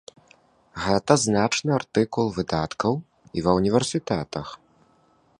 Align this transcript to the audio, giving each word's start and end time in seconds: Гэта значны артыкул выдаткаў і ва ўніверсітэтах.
Гэта 0.85 1.13
значны 1.25 1.71
артыкул 1.79 2.27
выдаткаў 2.37 2.93
і 3.41 3.43
ва 3.49 3.53
ўніверсітэтах. 3.59 4.47